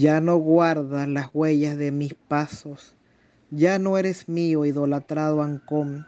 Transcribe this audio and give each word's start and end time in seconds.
Ya 0.00 0.22
no 0.22 0.38
guardas 0.38 1.06
las 1.08 1.28
huellas 1.34 1.76
de 1.76 1.92
mis 1.92 2.14
pasos, 2.14 2.94
ya 3.50 3.78
no 3.78 3.98
eres 3.98 4.30
mío 4.30 4.64
idolatrado 4.64 5.42
Ancón, 5.42 6.06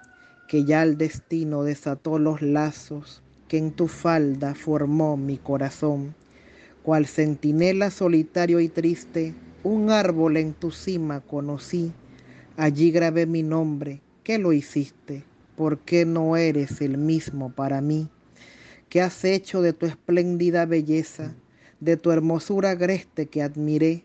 que 0.48 0.64
ya 0.64 0.82
el 0.82 0.96
destino 0.96 1.62
desató 1.62 2.18
los 2.18 2.40
lazos 2.40 3.22
que 3.48 3.58
en 3.58 3.70
tu 3.70 3.88
falda 3.88 4.54
formó 4.54 5.18
mi 5.18 5.36
corazón. 5.36 6.14
Cual 6.82 7.06
centinela 7.06 7.90
solitario 7.90 8.60
y 8.60 8.70
triste, 8.70 9.34
un 9.62 9.90
árbol 9.90 10.38
en 10.38 10.54
tu 10.54 10.70
cima 10.70 11.20
conocí, 11.20 11.92
allí 12.56 12.92
grabé 12.92 13.26
mi 13.26 13.42
nombre, 13.42 14.00
¿qué 14.24 14.38
lo 14.38 14.54
hiciste? 14.54 15.22
¿Por 15.54 15.80
qué 15.80 16.06
no 16.06 16.38
eres 16.38 16.80
el 16.80 16.96
mismo 16.96 17.52
para 17.52 17.82
mí? 17.82 18.08
¿Qué 18.88 19.02
has 19.02 19.22
hecho 19.22 19.60
de 19.60 19.74
tu 19.74 19.84
espléndida 19.84 20.64
belleza? 20.64 21.34
De 21.82 21.96
tu 21.96 22.12
hermosura 22.12 22.70
agreste 22.70 23.26
que 23.26 23.42
admiré, 23.42 24.04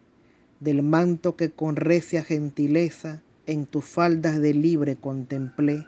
del 0.60 0.82
manto 0.82 1.36
que 1.36 1.52
con 1.52 1.76
recia 1.76 2.24
gentileza 2.24 3.22
en 3.46 3.68
tus 3.68 3.86
faldas 3.86 4.42
de 4.42 4.56
libre 4.56 4.96
contemplé. 4.96 5.86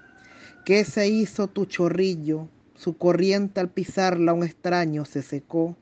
¿Qué 0.66 0.86
se 0.86 1.08
hizo 1.10 1.48
tu 1.48 1.66
chorrillo? 1.66 2.48
Su 2.76 2.95
corriente 2.95 3.60
al 3.60 3.70
pisarla 3.70 4.34
un 4.34 4.44
extraño 4.44 5.04
se 5.04 5.23
secó, 5.23 5.76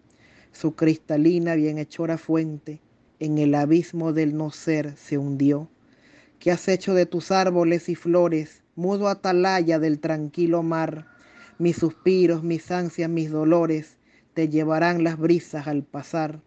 su 0.53 0.75
cristalina 0.75 1.55
bienhechora 1.55 2.17
fuente 2.17 2.79
en 3.19 3.37
el 3.37 3.53
abismo 3.53 4.13
del 4.13 4.37
no 4.37 4.49
ser 4.49 4.95
se 4.95 5.17
hundió. 5.17 5.67
¿Qué 6.39 6.51
has 6.51 6.69
hecho 6.69 6.93
de 6.93 7.05
tus 7.05 7.31
árboles 7.31 7.89
y 7.89 7.95
flores, 7.95 8.63
mudo 8.77 9.09
atalaya 9.09 9.77
del 9.77 9.99
tranquilo 9.99 10.63
mar? 10.63 11.05
Mis 11.59 11.75
suspiros, 11.75 12.43
mis 12.43 12.71
ansias, 12.71 13.09
mis 13.09 13.29
dolores, 13.29 13.96
te 14.37 14.49
llevarán 14.49 15.03
las 15.03 15.17
brisas 15.17 15.65
al 15.65 15.81
pasar. 15.81 16.41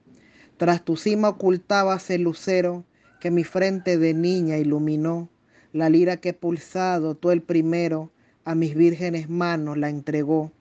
Tras 0.58 0.84
tu 0.84 0.96
cima 0.96 1.30
ocultabas 1.30 2.08
el 2.10 2.22
lucero 2.22 2.84
que 3.18 3.32
mi 3.32 3.42
frente 3.42 3.98
de 3.98 4.14
niña 4.14 4.58
iluminó, 4.58 5.28
la 5.72 5.90
lira 5.90 6.18
que 6.18 6.32
pulsado 6.32 7.16
tú 7.16 7.32
el 7.32 7.42
primero 7.42 8.12
a 8.44 8.54
mis 8.54 8.76
vírgenes 8.76 9.28
manos 9.28 9.76
la 9.76 9.88
entregó. 9.88 10.52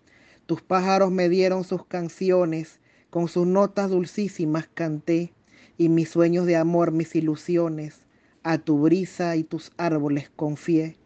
Tus 0.47 0.63
pájaros 0.63 1.11
me 1.11 1.30
dieron 1.30 1.63
sus 1.63 1.86
canciones, 1.86 2.80
con 3.11 3.27
sus 3.27 3.45
notas 3.45 3.91
dulcísimas 3.91 4.67
canté, 4.73 5.31
y 5.77 5.88
mis 5.88 6.09
sueños 6.09 6.47
de 6.47 6.55
amor, 6.55 6.92
mis 6.92 7.15
ilusiones, 7.15 8.08
a 8.42 8.58
tu 8.58 8.80
brisa 8.80 9.36
y 9.36 9.43
tus 9.43 9.71
árboles 9.77 10.31
confié. 10.36 10.98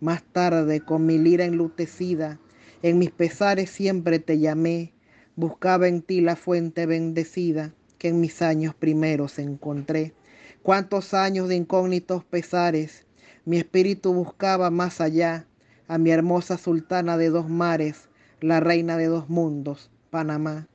Más 0.00 0.22
tarde, 0.22 0.80
con 0.80 1.04
mi 1.04 1.18
lira 1.18 1.44
enlutecida, 1.44 2.40
en 2.80 2.98
mis 2.98 3.10
pesares 3.10 3.68
siempre 3.68 4.18
te 4.20 4.38
llamé, 4.38 4.94
Buscaba 5.38 5.86
en 5.86 6.00
ti 6.00 6.22
la 6.22 6.34
fuente 6.34 6.86
bendecida 6.86 7.74
que 7.98 8.08
en 8.08 8.20
mis 8.20 8.40
años 8.40 8.74
primeros 8.74 9.38
encontré. 9.38 10.14
Cuántos 10.62 11.12
años 11.12 11.48
de 11.48 11.56
incógnitos 11.56 12.24
pesares, 12.24 13.04
mi 13.44 13.58
espíritu 13.58 14.14
buscaba 14.14 14.70
más 14.70 15.02
allá 15.02 15.46
a 15.88 15.98
mi 15.98 16.10
hermosa 16.10 16.56
sultana 16.56 17.18
de 17.18 17.28
dos 17.28 17.50
mares, 17.50 18.08
la 18.40 18.60
reina 18.60 18.96
de 18.96 19.08
dos 19.08 19.28
mundos, 19.28 19.90
Panamá. 20.08 20.68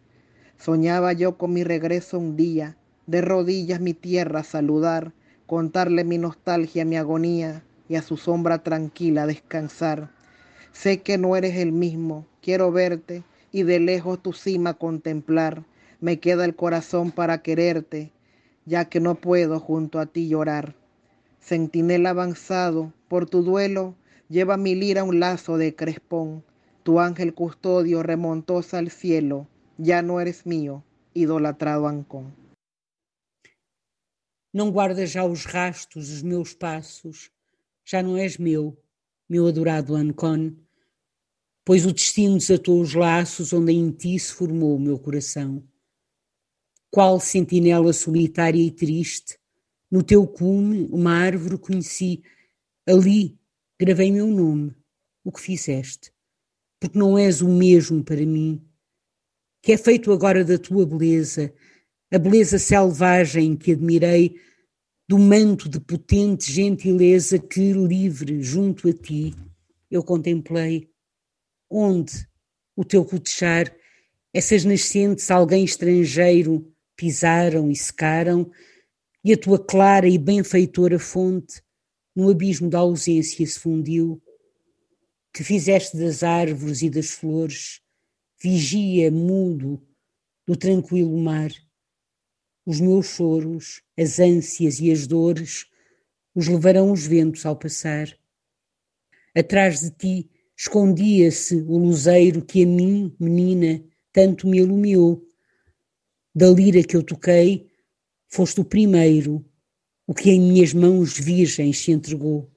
Soñaba 0.60 1.12
yo 1.14 1.40
con 1.40 1.54
mi 1.54 1.64
regreso 1.64 2.20
un 2.20 2.36
día, 2.36 2.78
de 3.08 3.22
rodillas 3.22 3.82
mi 3.82 3.96
tierra 3.96 4.44
saludar, 4.44 5.12
contarle 5.48 6.04
mi 6.04 6.20
nostalgia, 6.20 6.86
mi 6.86 6.98
agonía 6.98 7.64
y 7.90 7.96
a 7.96 8.04
su 8.04 8.16
sombra 8.16 8.62
tranquila 8.62 9.26
descansar. 9.26 10.12
Sé 10.72 11.02
que 11.02 11.18
no 11.18 11.36
eres 11.36 11.56
el 11.56 11.72
mismo, 11.72 12.28
quiero 12.44 12.72
verte 12.72 13.24
y 13.52 13.64
de 13.64 13.80
lejos 13.80 14.22
tu 14.22 14.34
cima 14.34 14.74
contemplar. 14.74 15.64
Me 16.00 16.20
queda 16.20 16.46
el 16.46 16.56
corazón 16.56 17.12
para 17.12 17.42
quererte, 17.42 18.12
ya 18.66 18.86
que 18.86 19.00
no 19.00 19.16
puedo 19.16 19.60
junto 19.60 20.00
a 20.00 20.06
ti 20.06 20.28
llorar. 20.28 20.76
Centinela 21.40 22.12
avanzado, 22.12 22.94
por 23.08 23.30
tu 23.30 23.44
duelo, 23.44 23.96
lleva 24.30 24.58
mi 24.58 24.76
lira 24.76 25.04
un 25.04 25.20
lazo 25.20 25.58
de 25.58 25.76
crespón. 25.76 26.44
Tu 26.84 27.00
ángel 27.00 27.34
custodio 27.34 28.02
remontosa 28.02 28.80
al 28.80 28.90
cielo, 28.90 29.48
ya 29.78 30.02
no 30.02 30.20
eres 30.20 30.46
mío, 30.46 30.84
idolatrado 31.14 31.88
Ancón. 31.88 32.34
Não 34.54 34.72
guardas 34.72 35.12
já 35.12 35.24
os 35.24 35.46
rastos 35.46 36.10
dos 36.10 36.24
meus 36.24 36.54
passos, 36.54 37.32
já 37.86 38.02
não 38.02 38.18
és 38.18 38.38
meu, 38.38 38.78
meu 39.30 39.48
adorado 39.48 39.96
Ancon. 39.96 40.56
Pois 41.64 41.86
o 41.86 41.92
destino 41.92 42.38
desatou 42.38 42.82
os 42.82 42.94
laços 42.94 43.54
onde 43.54 43.72
em 43.72 43.92
ti 43.92 44.18
se 44.18 44.34
formou 44.34 44.76
o 44.76 44.80
meu 44.80 44.98
coração. 45.00 45.64
Qual 46.90 47.20
sentinela 47.20 47.94
solitária 47.94 48.62
e 48.62 48.72
triste, 48.72 49.38
no 49.90 50.04
teu 50.04 50.28
cume 50.28 50.88
uma 50.92 51.14
árvore 51.14 51.58
conheci, 51.58 52.22
ali 52.88 53.38
gravei 53.80 54.12
meu 54.12 54.28
nome, 54.28 54.76
o 55.24 55.32
que 55.32 55.42
fizeste, 55.42 56.12
porque 56.80 56.98
não 56.98 57.18
és 57.18 57.42
o 57.42 57.50
mesmo 57.50 58.04
para 58.04 58.26
mim, 58.26 58.62
que 59.62 59.72
é 59.72 59.78
feito 59.78 60.12
agora 60.12 60.44
da 60.44 60.58
tua 60.58 60.86
beleza, 60.86 61.54
a 62.12 62.18
beleza 62.18 62.60
selvagem 62.60 63.56
que 63.56 63.72
admirei, 63.72 64.36
do 65.08 65.18
manto 65.18 65.68
de 65.68 65.80
potente 65.80 66.52
gentileza 66.52 67.38
que, 67.38 67.74
livre 67.74 68.42
junto 68.42 68.88
a 68.88 68.94
ti, 68.94 69.34
eu 69.90 70.04
contemplei 70.04 70.91
onde 71.72 72.28
o 72.76 72.84
teu 72.84 73.06
cotechar, 73.06 73.74
essas 74.34 74.66
nascentes 74.66 75.32
alguém 75.32 75.64
estrangeiro 75.64 76.72
pisaram 76.96 77.72
e 77.72 77.76
secaram, 77.76 78.52
e 79.24 79.34
a 79.34 79.38
tua 79.38 79.64
clara 79.64 80.08
e 80.08 80.18
benfeitora 80.18 81.00
fonte 81.00 81.62
no 82.16 82.30
abismo 82.30 82.70
da 82.70 82.80
ausência 82.80 83.46
se 83.46 83.60
fundiu, 83.60 84.22
que 85.34 85.44
fizeste 85.44 85.98
das 85.98 86.24
árvores 86.24 86.82
e 86.82 86.90
das 86.90 87.12
flores 87.12 87.82
vigia 88.42 89.12
mudo 89.12 89.82
do 90.48 90.56
tranquilo 90.56 91.18
mar. 91.18 91.52
Os 92.66 92.80
meus 92.80 93.08
choros, 93.08 93.82
as 93.98 94.20
ânsias 94.20 94.80
e 94.80 94.92
as 94.92 95.06
dores, 95.06 95.66
os 96.34 96.48
levarão 96.48 96.92
os 96.92 97.06
ventos 97.06 97.46
ao 97.46 97.56
passar. 97.56 98.08
Atrás 99.36 99.82
de 99.82 99.92
ti 99.92 100.31
escondia-se 100.62 101.56
o 101.56 101.76
luzeiro 101.76 102.46
que 102.46 102.62
a 102.62 102.68
mim, 102.68 103.16
menina, 103.20 103.84
tanto 104.14 104.48
me 104.48 104.60
iluminou. 104.60 105.28
Da 106.36 106.52
lira 106.52 106.84
que 106.84 106.96
eu 106.96 107.02
toquei, 107.02 107.72
foste 108.28 108.62
o 108.62 108.64
primeiro, 108.64 109.44
o 110.06 110.14
que 110.14 110.30
em 110.30 110.40
minhas 110.40 110.72
mãos 110.72 111.18
virgens 111.18 111.80
se 111.80 111.92
entregou. 111.92 112.48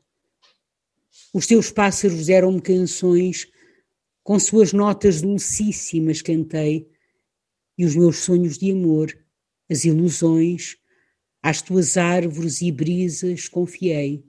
Os 1.32 1.46
teus 1.46 1.70
pássaros 1.70 2.26
deram-me 2.26 2.60
canções, 2.60 3.50
com 4.22 4.38
suas 4.38 4.74
notas 4.74 5.22
dulcíssimas 5.22 6.20
cantei, 6.20 6.86
e 7.78 7.86
os 7.86 7.96
meus 7.96 8.18
sonhos 8.18 8.58
de 8.58 8.70
amor, 8.70 9.18
as 9.70 9.86
ilusões, 9.86 10.76
às 11.42 11.62
tuas 11.62 11.96
árvores 11.96 12.60
e 12.60 12.70
brisas 12.70 13.48
confiei. 13.48 14.26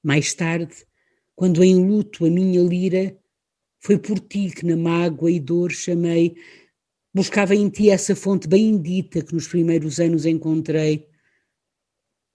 Mais 0.00 0.32
tarde, 0.34 0.86
quando 1.34 1.62
em 1.62 1.86
luto 1.86 2.24
a 2.24 2.30
minha 2.30 2.62
lira, 2.62 3.16
foi 3.80 3.98
por 3.98 4.18
ti 4.18 4.50
que 4.50 4.64
na 4.64 4.76
mágoa 4.76 5.30
e 5.30 5.38
dor 5.38 5.70
chamei, 5.72 6.36
buscava 7.12 7.54
em 7.54 7.68
ti 7.68 7.90
essa 7.90 8.16
fonte 8.16 8.48
bendita 8.48 9.22
que 9.22 9.34
nos 9.34 9.48
primeiros 9.48 10.00
anos 10.00 10.24
encontrei. 10.24 11.06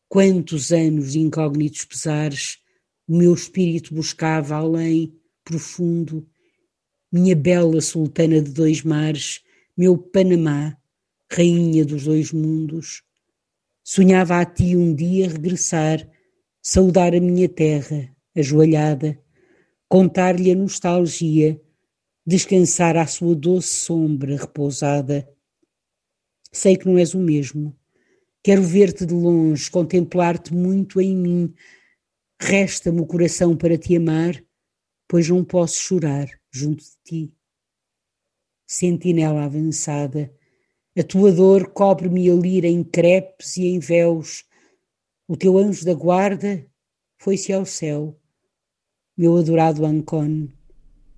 Quantos 0.08 0.72
anos 0.72 1.14
de 1.14 1.20
incógnitos 1.20 1.86
pesares 1.86 2.60
o 3.08 3.18
meu 3.18 3.34
espírito 3.34 3.96
buscava 3.96 4.56
além, 4.56 5.20
profundo, 5.44 6.28
minha 7.12 7.36
bela 7.36 7.82
sultana 7.82 8.40
de 8.40 8.52
dois 8.52 8.84
mares, 8.84 9.42
meu 9.76 9.98
Panamá, 9.98 10.78
rainha 11.32 11.84
dos 11.84 12.04
dois 12.04 12.32
mundos. 12.32 13.02
Sonhava 13.84 14.40
a 14.40 14.46
ti 14.46 14.76
um 14.76 14.94
dia 14.94 15.28
regressar 15.28 16.08
saudar 16.62 17.16
a 17.16 17.20
minha 17.20 17.50
terra, 17.50 18.16
ajoelhada, 18.36 19.20
contar-lhe 19.88 20.52
a 20.52 20.56
nostalgia, 20.56 21.60
descansar 22.26 22.96
à 22.96 23.08
sua 23.08 23.36
doce 23.36 23.70
sombra 23.70 24.38
repousada. 24.38 25.28
Sei 26.52 26.78
que 26.78 26.88
não 26.88 26.98
és 26.98 27.14
o 27.14 27.20
mesmo. 27.20 27.76
Quero 28.44 28.62
ver-te 28.62 29.06
de 29.06 29.14
longe, 29.14 29.70
contemplar-te 29.70 30.54
muito 30.54 31.02
em 31.02 31.16
mim. 31.16 31.54
Resta-me 32.40 33.02
o 33.02 33.06
coração 33.06 33.58
para 33.58 33.78
te 33.78 33.96
amar, 33.96 34.42
pois 35.08 35.28
não 35.28 35.44
posso 35.44 35.76
chorar 35.76 36.30
junto 36.52 36.84
de 36.84 36.92
ti. 37.04 37.34
Sentinela 38.66 39.44
avançada, 39.44 40.32
a 40.98 41.04
tua 41.04 41.32
dor 41.32 41.72
cobre-me 41.72 42.30
a 42.30 42.34
lira 42.36 42.68
em 42.68 42.84
crepes 42.84 43.58
e 43.58 43.66
em 43.66 43.80
véus. 43.80 44.46
O 45.28 45.36
teu 45.36 45.58
anjo 45.58 45.84
da 45.84 45.94
guarda 45.94 46.66
foi-se 47.20 47.54
ao 47.54 47.66
céu. 47.66 48.18
Meu 49.18 49.38
adorado 49.38 49.86
Ancon, 49.86 50.48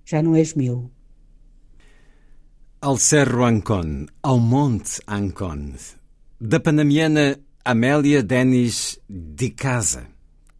já 0.04 0.20
não 0.20 0.34
és 0.34 0.54
meu. 0.54 0.90
Al 2.80 2.98
Cerro 2.98 3.44
Ancon, 3.44 4.06
ao 4.20 4.40
Monte 4.40 5.00
Ancon, 5.06 5.74
da 6.40 6.58
panamiana 6.58 7.38
Amélia 7.64 8.24
Denis 8.24 8.98
de 9.08 9.50
Casa, 9.50 10.08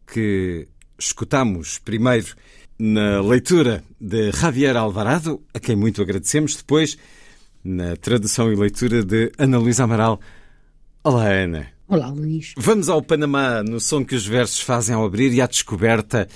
que 0.06 0.68
escutamos 0.96 1.80
primeiro 1.80 2.36
na 2.78 3.20
leitura 3.20 3.82
de 4.00 4.30
Javier 4.30 4.76
Alvarado, 4.76 5.42
a 5.52 5.58
quem 5.58 5.74
muito 5.74 6.00
agradecemos, 6.00 6.54
depois 6.54 6.96
na 7.64 7.96
tradução 7.96 8.52
e 8.52 8.56
leitura 8.56 9.04
de 9.04 9.32
Ana 9.36 9.58
Luísa 9.58 9.82
Amaral. 9.82 10.20
Olá, 11.02 11.26
Ana. 11.28 11.71
Olá, 11.92 12.08
Luís. 12.08 12.54
Vamos 12.56 12.88
ao 12.88 13.02
Panamá, 13.02 13.62
no 13.62 13.78
som 13.78 14.02
que 14.02 14.14
os 14.14 14.26
versos 14.26 14.60
fazem 14.60 14.94
ao 14.94 15.04
abrir 15.04 15.30
e 15.34 15.42
à 15.42 15.46
descoberta 15.46 16.26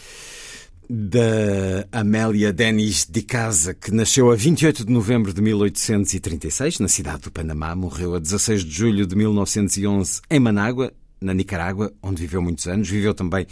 da 0.86 1.88
Amélia 1.90 2.52
Denis 2.52 3.06
de 3.10 3.22
Casa, 3.22 3.72
que 3.72 3.90
nasceu 3.90 4.30
a 4.30 4.36
28 4.36 4.84
de 4.84 4.92
novembro 4.92 5.32
de 5.32 5.40
1836, 5.40 6.78
na 6.78 6.88
cidade 6.88 7.22
do 7.22 7.32
Panamá, 7.32 7.74
morreu 7.74 8.14
a 8.14 8.18
16 8.18 8.64
de 8.66 8.70
julho 8.70 9.06
de 9.06 9.16
1911 9.16 10.20
em 10.28 10.38
Manágua, 10.38 10.92
na 11.22 11.32
Nicarágua, 11.32 11.90
onde 12.02 12.20
viveu 12.20 12.42
muitos 12.42 12.66
anos. 12.66 12.90
Viveu 12.90 13.14
também 13.14 13.46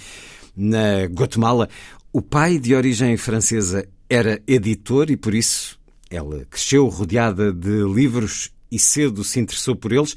na 0.54 1.06
Guatemala. 1.06 1.70
O 2.12 2.20
pai, 2.20 2.58
de 2.58 2.74
origem 2.74 3.16
francesa, 3.16 3.88
era 4.10 4.42
editor 4.46 5.10
e 5.10 5.16
por 5.16 5.34
isso 5.34 5.80
ela 6.10 6.44
cresceu 6.50 6.86
rodeada 6.86 7.50
de 7.50 7.82
livros 7.82 8.52
e 8.70 8.78
cedo 8.78 9.24
se 9.24 9.40
interessou 9.40 9.74
por 9.74 9.90
eles. 9.90 10.14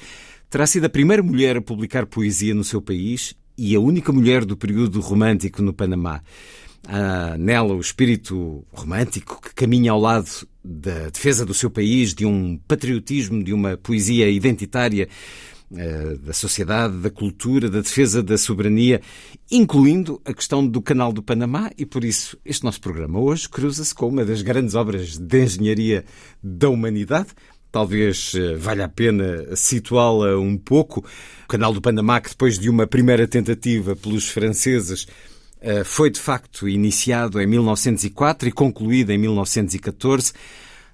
Terá 0.49 0.65
sido 0.65 0.85
a 0.85 0.89
primeira 0.89 1.21
mulher 1.21 1.57
a 1.57 1.61
publicar 1.61 2.05
poesia 2.05 2.53
no 2.53 2.63
seu 2.63 2.81
país 2.81 3.35
e 3.57 3.75
a 3.75 3.79
única 3.81 4.13
mulher 4.13 4.45
do 4.45 4.55
período 4.55 5.01
romântico 5.01 5.61
no 5.61 5.73
Panamá. 5.73 6.21
Há 6.88 7.38
nela 7.38 7.73
o 7.73 7.81
espírito 7.81 8.65
romântico 8.71 9.41
que 9.41 9.53
caminha 9.53 9.91
ao 9.91 9.99
lado 9.99 10.47
da 10.63 11.09
defesa 11.09 11.45
do 11.45 11.53
seu 11.53 11.69
país, 11.69 12.13
de 12.13 12.25
um 12.25 12.57
patriotismo, 12.65 13.44
de 13.44 13.51
uma 13.51 13.75
poesia 13.75 14.29
identitária 14.29 15.09
eh, 15.75 16.17
da 16.23 16.31
sociedade, 16.31 16.97
da 16.99 17.09
cultura, 17.09 17.69
da 17.69 17.81
defesa 17.81 18.23
da 18.23 18.38
soberania, 18.38 19.01
incluindo 19.51 20.21
a 20.23 20.33
questão 20.33 20.65
do 20.65 20.81
Canal 20.81 21.11
do 21.11 21.21
Panamá, 21.21 21.69
e 21.77 21.85
por 21.85 22.05
isso 22.05 22.38
este 22.45 22.63
nosso 22.63 22.79
programa 22.79 23.19
hoje 23.19 23.49
cruza-se 23.49 23.94
com 23.94 24.07
uma 24.07 24.23
das 24.23 24.41
grandes 24.41 24.75
obras 24.75 25.17
de 25.17 25.44
engenharia 25.44 26.05
da 26.41 26.69
humanidade. 26.69 27.27
Talvez 27.71 28.33
eh, 28.35 28.55
valha 28.55 28.85
a 28.85 28.89
pena 28.89 29.55
situá-la 29.55 30.37
um 30.37 30.57
pouco. 30.57 31.03
O 31.45 31.47
Canal 31.47 31.73
do 31.73 31.81
Panamá, 31.81 32.19
que 32.19 32.29
depois 32.29 32.57
de 32.57 32.69
uma 32.69 32.87
primeira 32.87 33.27
tentativa 33.27 33.95
pelos 33.95 34.29
franceses, 34.29 35.07
eh, 35.61 35.83
foi 35.83 36.09
de 36.09 36.19
facto 36.19 36.67
iniciado 36.67 37.41
em 37.41 37.47
1904 37.47 38.49
e 38.49 38.51
concluído 38.51 39.11
em 39.11 39.17
1914 39.17 40.33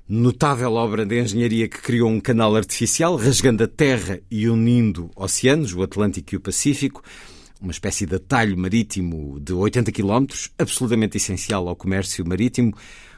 notável 0.07 0.73
obra 0.73 1.05
de 1.05 1.21
engenharia 1.21 1.67
que 1.67 1.81
criou 1.81 2.09
um 2.09 2.19
canal 2.19 2.55
artificial, 2.55 3.15
rasgando 3.15 3.63
a 3.63 3.67
terra 3.67 4.19
e 4.29 4.47
unindo 4.49 5.09
oceanos, 5.15 5.73
o 5.73 5.81
Atlântico 5.81 6.35
e 6.35 6.37
o 6.37 6.41
Pacífico, 6.41 7.01
uma 7.63 7.71
espécie 7.71 8.05
de 8.05 8.15
atalho 8.15 8.57
marítimo 8.57 9.39
de 9.39 9.53
80 9.53 9.91
km, 9.91 10.25
absolutamente 10.59 11.15
essencial 11.17 11.67
ao 11.67 11.75
comércio 11.75 12.27
marítimo, 12.27 12.73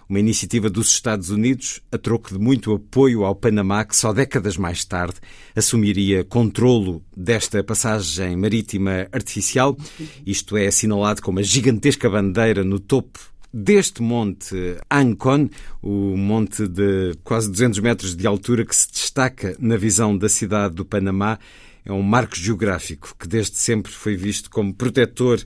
uma 0.07 0.19
iniciativa 0.19 0.69
dos 0.69 0.89
Estados 0.89 1.31
Unidos 1.31 1.81
a 1.91 1.97
troco 1.97 2.31
de 2.31 2.39
muito 2.39 2.71
apoio 2.71 3.25
ao 3.25 3.35
Panamá, 3.35 3.83
que 3.83 3.95
só 3.95 4.13
décadas 4.13 4.55
mais 4.55 4.85
tarde 4.85 5.15
assumiria 5.55 6.23
controlo 6.23 7.03
desta 7.17 7.63
passagem 7.63 8.37
marítima 8.37 9.07
artificial. 9.11 9.75
Isto 10.23 10.57
é 10.57 10.67
assinalado 10.67 11.23
com 11.23 11.31
uma 11.31 11.41
gigantesca 11.41 12.07
bandeira 12.07 12.63
no 12.63 12.79
topo 12.79 13.19
deste 13.51 14.01
monte 14.01 14.77
Ancon, 14.91 15.49
o 15.81 16.15
monte 16.17 16.67
de 16.67 17.13
quase 17.23 17.49
200 17.49 17.79
metros 17.79 18.15
de 18.15 18.27
altura 18.27 18.65
que 18.65 18.75
se 18.75 18.91
destaca 18.91 19.55
na 19.57 19.77
visão 19.77 20.15
da 20.15 20.27
cidade 20.27 20.75
do 20.75 20.83
Panamá, 20.85 21.39
é 21.85 21.91
um 21.91 22.01
marco 22.01 22.35
geográfico 22.35 23.15
que 23.17 23.27
desde 23.27 23.57
sempre 23.57 23.91
foi 23.91 24.15
visto 24.15 24.49
como 24.49 24.73
protetor 24.73 25.39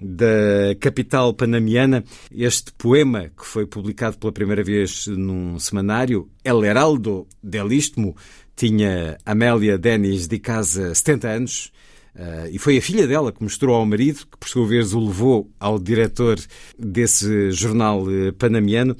da 0.00 0.74
capital 0.80 1.34
panamiana. 1.34 2.04
Este 2.30 2.72
poema, 2.72 3.30
que 3.36 3.44
foi 3.44 3.66
publicado 3.66 4.16
pela 4.16 4.32
primeira 4.32 4.62
vez 4.62 5.06
num 5.06 5.58
semanário, 5.58 6.30
El 6.44 6.64
Heraldo 6.64 7.26
del 7.42 7.72
Istmo, 7.72 8.16
tinha 8.56 9.18
Amélia 9.26 9.76
Denis 9.76 10.26
de 10.26 10.38
Casa 10.38 10.94
70 10.94 11.28
anos 11.28 11.72
Uh, 12.14 12.50
e 12.50 12.58
foi 12.58 12.76
a 12.76 12.82
filha 12.82 13.06
dela 13.06 13.32
que 13.32 13.42
mostrou 13.42 13.76
ao 13.76 13.86
marido, 13.86 14.26
que 14.30 14.36
por 14.36 14.48
sua 14.48 14.66
vez 14.66 14.92
o 14.92 15.00
levou 15.00 15.50
ao 15.60 15.78
diretor 15.78 16.38
desse 16.78 17.52
jornal 17.52 18.02
uh, 18.02 18.32
panamiano. 18.32 18.96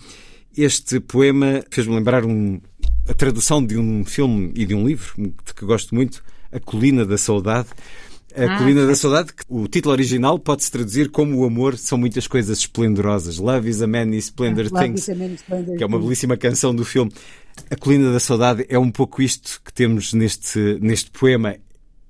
Este 0.57 1.01
poema 1.01 1.63
fez-me 1.71 1.95
lembrar 1.95 2.25
um, 2.25 2.61
a 3.09 3.15
tradução 3.15 3.65
de 3.65 3.77
um 3.77 4.05
filme 4.05 4.53
e 4.55 4.65
de 4.65 4.75
um 4.75 4.87
livro 4.87 5.35
que 5.55 5.65
gosto 5.65 5.95
muito, 5.95 6.23
A 6.53 6.61
Colina 6.61 7.05
da 7.05 7.17
Saudade. 7.19 7.69
A 8.35 8.45
ah, 8.45 8.59
Colina 8.59 8.87
da 8.87 8.95
Saudade, 8.95 9.33
que 9.35 9.43
o 9.49 9.67
título 9.67 9.93
original 9.93 10.39
pode-se 10.39 10.71
traduzir 10.71 11.11
como 11.11 11.39
O 11.39 11.45
amor 11.45 11.77
são 11.77 11.99
muitas 11.99 12.27
coisas 12.27 12.59
esplendorosas. 12.59 13.39
Love 13.39 13.69
is 13.69 13.83
a 13.83 13.87
many 13.87 14.19
splendor 14.19 14.67
ah, 14.73 14.83
things. 14.83 15.07
Que 15.77 15.83
é 15.83 15.87
uma 15.87 15.99
belíssima 15.99 16.37
canção 16.37 16.75
do 16.75 16.85
filme. 16.85 17.13
A 17.71 17.77
Colina 17.77 18.13
da 18.13 18.21
Saudade 18.21 18.65
é 18.69 18.79
um 18.79 18.91
pouco 18.91 19.21
isto 19.21 19.61
que 19.65 19.73
temos 19.73 20.13
neste, 20.13 20.79
neste 20.81 21.11
poema. 21.11 21.57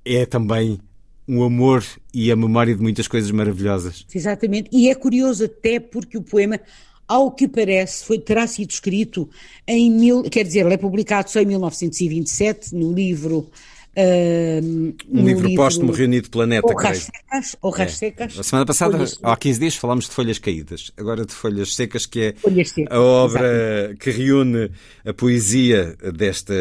É 0.05 0.25
também 0.25 0.79
um 1.27 1.43
amor 1.43 1.83
e 2.13 2.31
a 2.31 2.35
memória 2.35 2.75
de 2.75 2.81
muitas 2.81 3.07
coisas 3.07 3.31
maravilhosas. 3.31 4.05
Exatamente, 4.13 4.69
e 4.71 4.89
é 4.89 4.95
curioso 4.95 5.45
até 5.45 5.79
porque 5.79 6.17
o 6.17 6.21
poema, 6.21 6.59
ao 7.07 7.31
que 7.31 7.47
parece, 7.47 8.03
foi, 8.03 8.19
terá 8.19 8.45
sido 8.47 8.71
escrito 8.71 9.29
em 9.65 9.89
mil, 9.91 10.23
quer 10.23 10.43
dizer, 10.43 10.65
ele 10.65 10.73
é 10.73 10.77
publicado 10.77 11.29
só 11.29 11.39
em 11.39 11.45
1927 11.45 12.75
no 12.75 12.91
livro 12.91 13.49
um, 13.97 14.93
um 15.09 15.25
livro, 15.25 15.47
livro 15.47 15.55
póstumo 15.55 15.91
reunido 15.91 16.29
Planeta, 16.29 16.65
Orras 16.65 16.99
secas, 16.99 17.55
Orras 17.61 17.91
é. 17.91 17.95
secas. 17.95 18.39
A 18.39 18.43
semana 18.43 18.65
passada, 18.65 18.93
folhas... 18.93 19.19
há 19.21 19.35
15 19.35 19.59
dias, 19.59 19.75
falámos 19.75 20.05
de 20.05 20.11
folhas 20.11 20.39
caídas. 20.39 20.91
Agora 20.95 21.25
de 21.25 21.33
folhas 21.33 21.75
secas, 21.75 22.05
que 22.05 22.19
é 22.21 22.63
secas, 22.63 22.87
a 22.89 23.01
obra 23.01 23.47
exatamente. 23.47 23.99
que 23.99 24.11
reúne 24.11 24.71
a 25.05 25.13
poesia 25.13 25.97
desta 26.13 26.53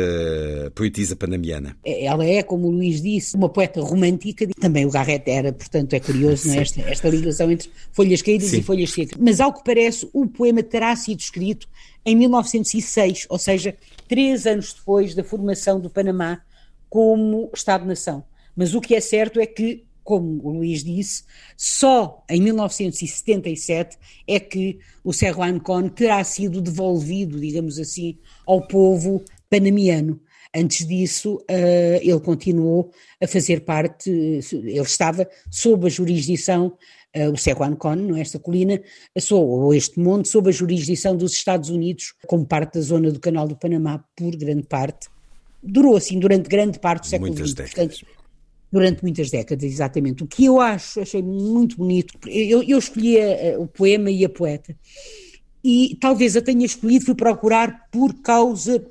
poetisa 0.74 1.14
panamiana. 1.14 1.76
É, 1.84 2.04
ela 2.04 2.24
é, 2.24 2.42
como 2.42 2.66
o 2.66 2.70
Luís 2.72 3.00
disse, 3.00 3.36
uma 3.36 3.48
poeta 3.48 3.80
romântica. 3.80 4.48
Também 4.60 4.84
o 4.84 4.90
Garrett 4.90 5.30
era, 5.30 5.52
portanto, 5.52 5.94
é 5.94 6.00
curioso 6.00 6.48
não 6.48 6.54
é? 6.54 6.62
esta, 6.62 6.80
esta 6.80 7.08
ligação 7.08 7.48
entre 7.50 7.70
folhas 7.92 8.22
caídas 8.22 8.48
Sim. 8.48 8.58
e 8.58 8.62
folhas 8.62 8.90
secas. 8.90 9.16
Mas, 9.20 9.40
ao 9.40 9.52
que 9.52 9.62
parece, 9.62 10.08
o 10.12 10.26
poema 10.26 10.64
terá 10.64 10.96
sido 10.96 11.20
escrito 11.20 11.68
em 12.04 12.16
1906, 12.16 13.26
ou 13.28 13.38
seja, 13.38 13.76
três 14.08 14.46
anos 14.46 14.72
depois 14.72 15.14
da 15.14 15.22
formação 15.22 15.78
do 15.78 15.88
Panamá 15.88 16.40
como 16.90 17.48
Estado-nação. 17.54 18.24
Mas 18.54 18.74
o 18.74 18.80
que 18.80 18.96
é 18.96 19.00
certo 19.00 19.40
é 19.40 19.46
que, 19.46 19.84
como 20.02 20.44
o 20.44 20.50
Luís 20.50 20.82
disse, 20.82 21.22
só 21.56 22.24
em 22.28 22.42
1977 22.42 23.96
é 24.26 24.40
que 24.40 24.80
o 25.04 25.12
Cerro 25.12 25.42
Ancon 25.42 25.88
terá 25.88 26.22
sido 26.24 26.60
devolvido, 26.60 27.40
digamos 27.40 27.78
assim, 27.78 28.18
ao 28.44 28.66
povo 28.66 29.24
panamiano. 29.48 30.20
Antes 30.54 30.84
disso, 30.84 31.36
uh, 31.36 32.00
ele 32.02 32.18
continuou 32.18 32.90
a 33.22 33.26
fazer 33.28 33.60
parte, 33.60 34.10
ele 34.10 34.80
estava 34.80 35.28
sob 35.48 35.86
a 35.86 35.88
jurisdição, 35.88 36.76
uh, 37.16 37.30
o 37.30 37.36
Cerro 37.36 37.62
Ancon, 37.62 37.94
não 37.94 38.16
é? 38.16 38.20
esta 38.20 38.40
colina, 38.40 38.82
ou 39.30 39.72
este 39.72 40.00
monte, 40.00 40.28
sob 40.28 40.48
a 40.48 40.52
jurisdição 40.52 41.16
dos 41.16 41.34
Estados 41.34 41.70
Unidos, 41.70 42.14
como 42.26 42.44
parte 42.44 42.74
da 42.74 42.80
zona 42.80 43.12
do 43.12 43.20
Canal 43.20 43.46
do 43.46 43.56
Panamá, 43.56 44.04
por 44.16 44.34
grande 44.34 44.64
parte 44.64 45.08
durou 45.62 45.96
assim 45.96 46.18
durante 46.18 46.48
grande 46.48 46.78
parte 46.78 47.02
do 47.02 47.08
século 47.08 47.34
XX. 47.34 47.54
Portanto, 47.54 48.06
durante 48.70 49.02
muitas 49.02 49.30
décadas, 49.30 49.64
exatamente. 49.64 50.22
O 50.22 50.26
que 50.26 50.44
eu 50.44 50.60
acho, 50.60 51.00
achei 51.00 51.22
muito 51.22 51.76
bonito, 51.76 52.14
eu, 52.28 52.62
eu 52.62 52.78
escolhi 52.78 53.18
a, 53.20 53.58
o 53.58 53.66
poema 53.66 54.10
e 54.10 54.24
a 54.24 54.28
poeta, 54.28 54.76
e 55.62 55.96
talvez 56.00 56.36
a 56.36 56.42
tenha 56.42 56.64
escolhido, 56.64 57.04
fui 57.04 57.14
procurar 57.14 57.88
por 57.90 58.14
causa 58.22 58.82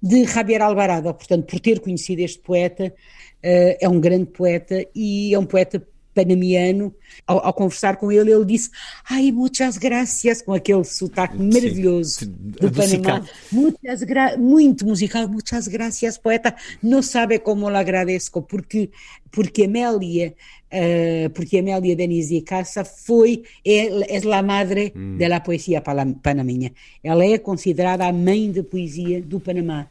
de 0.00 0.24
Javier 0.24 0.62
Alvarado, 0.62 1.12
portanto, 1.14 1.46
por 1.46 1.58
ter 1.58 1.80
conhecido 1.80 2.20
este 2.20 2.38
poeta, 2.38 2.88
uh, 2.88 3.76
é 3.80 3.88
um 3.88 3.98
grande 3.98 4.26
poeta 4.26 4.86
e 4.94 5.34
é 5.34 5.38
um 5.38 5.46
poeta 5.46 5.82
panamiano, 6.14 6.94
ao, 7.26 7.44
ao, 7.44 7.52
conversar 7.52 7.96
com 7.96 8.10
ele, 8.10 8.32
ele 8.32 8.44
disse: 8.44 8.70
Ai, 9.08 9.32
muitas 9.32 9.76
gracias, 9.76 10.40
com 10.40 10.52
aquele 10.52 10.84
sotaque 10.84 11.36
Sim. 11.36 11.50
maravilhoso 11.52 12.26
do 12.26 12.70
Panamá. 12.70 13.26
Muitas 13.50 14.02
gra 14.02 14.36
muito 14.36 14.86
musical, 14.86 15.28
muitas 15.28 15.66
gracias, 15.66 16.16
poeta. 16.16 16.54
Não 16.82 17.02
sabe 17.02 17.38
como 17.38 17.68
lhe 17.68 17.76
agradeço, 17.76 18.30
porque, 18.42 18.90
porque 19.30 19.64
Amélia. 19.64 20.34
Uh, 20.72 21.30
porque 21.30 21.58
Amélia 21.58 21.94
Denise 21.94 22.34
de 22.34 22.40
Casa 22.40 22.84
foi, 22.84 23.44
é, 23.64 24.16
é 24.16 24.34
a 24.34 24.42
madre 24.42 24.92
hum. 24.96 25.16
da 25.16 25.38
poesia 25.38 25.80
panameña. 25.80 26.72
Ela 27.02 27.24
é 27.24 27.38
considerada 27.38 28.06
a 28.06 28.12
mãe 28.12 28.50
da 28.50 28.64
poesia 28.64 29.22
do 29.22 29.38
Panamá 29.38 29.86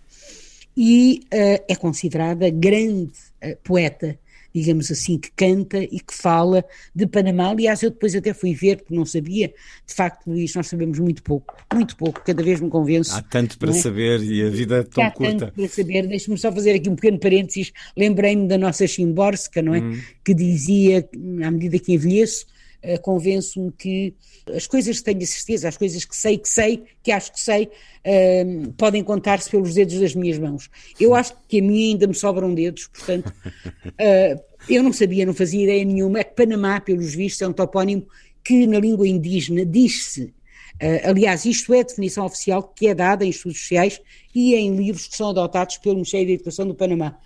e 0.75 1.21
uh, 1.25 1.63
é 1.67 1.75
considerada 1.75 2.49
grande 2.49 3.13
uh, 3.41 3.55
poeta 3.63 4.19
digamos 4.53 4.91
assim, 4.91 5.17
que 5.17 5.31
canta 5.31 5.81
e 5.83 6.00
que 6.00 6.13
fala 6.13 6.63
de 6.95 7.07
Panamá. 7.07 7.50
Aliás, 7.50 7.81
eu 7.81 7.89
depois 7.89 8.15
até 8.15 8.33
fui 8.33 8.53
ver, 8.53 8.77
porque 8.77 8.95
não 8.95 9.05
sabia. 9.05 9.53
De 9.86 9.93
facto, 9.93 10.27
Luís, 10.27 10.53
nós 10.55 10.67
sabemos 10.67 11.00
muito 11.00 11.24
pouco, 11.24 11.55
muito 11.74 11.95
pouco, 11.95 12.22
cada 12.24 12.43
vez 12.43 12.60
me 12.60 12.69
convenço. 12.69 13.15
Há 13.15 13.22
tanto 13.22 13.57
para 13.57 13.72
é? 13.72 13.74
saber 13.74 14.22
e 14.22 14.45
a 14.45 14.50
vida 14.50 14.77
é 14.77 14.83
tão 14.83 15.03
há 15.03 15.12
curta. 15.12 15.38
Tanto 15.38 15.53
para 15.53 15.67
saber. 15.67 16.07
Deixe-me 16.07 16.38
só 16.38 16.51
fazer 16.51 16.74
aqui 16.74 16.89
um 16.89 16.95
pequeno 16.95 17.19
parênteses. 17.19 17.72
Lembrei-me 17.98 18.48
da 18.48 18.57
nossa 18.57 18.86
Chimborska, 18.86 19.62
não 19.62 19.74
é? 19.74 19.79
Hum. 19.79 20.00
Que 20.24 20.33
dizia, 20.33 21.07
à 21.43 21.51
medida 21.51 21.79
que 21.79 21.93
envelheço, 21.93 22.45
uh, 22.83 23.01
convenço-me 23.01 23.71
que 23.71 24.13
as 24.53 24.67
coisas 24.67 24.99
que 24.99 25.03
tenho 25.03 25.21
a 25.21 25.25
certeza, 25.25 25.67
as 25.67 25.77
coisas 25.77 26.03
que 26.05 26.15
sei 26.15 26.37
que 26.37 26.49
sei, 26.49 26.83
que 27.01 27.11
acho 27.11 27.31
que 27.31 27.39
sei, 27.39 27.65
uh, 27.65 28.73
podem 28.73 29.03
contar-se 29.03 29.49
pelos 29.49 29.73
dedos 29.73 29.99
das 29.99 30.13
minhas 30.13 30.37
mãos. 30.37 30.69
Eu 30.99 31.15
acho 31.15 31.35
que 31.47 31.59
a 31.59 31.61
mim 31.63 31.91
ainda 31.91 32.07
me 32.07 32.13
sobram 32.13 32.53
dedos, 32.53 32.87
portanto, 32.87 33.27
uh, 33.27 34.43
eu 34.69 34.83
não 34.83 34.93
sabia, 34.93 35.25
não 35.25 35.33
fazia 35.33 35.63
ideia 35.63 35.85
nenhuma, 35.85 36.19
é 36.19 36.23
que 36.23 36.35
Panamá, 36.35 36.79
pelos 36.79 37.13
vistos, 37.13 37.41
é 37.41 37.47
um 37.47 37.53
topónimo 37.53 38.05
que 38.43 38.67
na 38.67 38.79
língua 38.79 39.07
indígena 39.07 39.65
diz-se. 39.65 40.33
Uh, 40.81 41.09
aliás, 41.09 41.45
isto 41.45 41.73
é 41.73 41.79
a 41.79 41.83
definição 41.83 42.25
oficial 42.25 42.63
que 42.63 42.87
é 42.87 42.95
dada 42.95 43.23
em 43.23 43.29
estudos 43.29 43.59
sociais 43.59 44.01
e 44.33 44.55
em 44.55 44.75
livros 44.75 45.07
que 45.07 45.15
são 45.15 45.29
adotados 45.29 45.77
pelo 45.77 45.95
Ministério 45.95 46.27
da 46.27 46.33
Educação 46.33 46.67
do 46.67 46.75
Panamá 46.75 47.17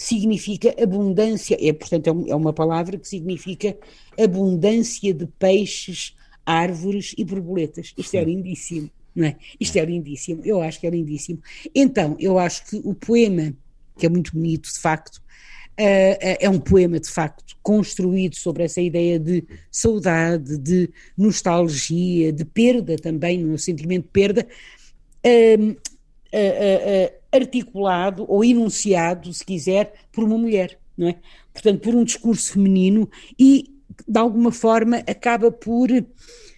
significa 0.00 0.74
abundância, 0.82 1.58
é, 1.60 1.74
portanto, 1.74 2.06
é, 2.06 2.30
é 2.30 2.34
uma 2.34 2.54
palavra 2.54 2.96
que 2.96 3.06
significa 3.06 3.76
abundância 4.18 5.12
de 5.12 5.26
peixes, 5.26 6.16
árvores 6.44 7.14
e 7.18 7.22
borboletas. 7.22 7.92
Isto 7.98 8.16
é 8.16 8.24
lindíssimo, 8.24 8.90
não 9.14 9.26
é? 9.26 9.36
Isto 9.60 9.76
é 9.76 9.84
lindíssimo, 9.84 10.40
eu 10.42 10.62
acho 10.62 10.80
que 10.80 10.86
é 10.86 10.90
lindíssimo. 10.90 11.42
Então, 11.74 12.16
eu 12.18 12.38
acho 12.38 12.64
que 12.64 12.80
o 12.82 12.94
poema, 12.94 13.52
que 13.98 14.06
é 14.06 14.08
muito 14.08 14.32
bonito, 14.32 14.72
de 14.72 14.78
facto, 14.78 15.16
uh, 15.18 16.16
é 16.18 16.48
um 16.48 16.58
poema, 16.58 16.98
de 16.98 17.10
facto, 17.10 17.54
construído 17.62 18.36
sobre 18.36 18.62
essa 18.62 18.80
ideia 18.80 19.18
de 19.18 19.44
saudade, 19.70 20.56
de 20.56 20.88
nostalgia, 21.14 22.32
de 22.32 22.46
perda 22.46 22.96
também, 22.96 23.44
no 23.44 23.58
sentimento 23.58 24.04
de 24.04 24.10
perda. 24.10 24.48
Uh, 25.26 25.72
uh, 25.72 27.19
articulado 27.32 28.24
ou 28.28 28.44
enunciado, 28.44 29.32
se 29.32 29.44
quiser, 29.44 29.92
por 30.12 30.24
uma 30.24 30.36
mulher, 30.36 30.78
não 30.96 31.08
é? 31.08 31.16
Portanto, 31.52 31.80
por 31.80 31.94
um 31.94 32.04
discurso 32.04 32.52
feminino 32.52 33.08
e, 33.38 33.72
de 34.06 34.18
alguma 34.18 34.52
forma, 34.52 34.98
acaba 35.06 35.50
por 35.50 35.88